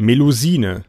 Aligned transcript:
Melusine. 0.00 0.82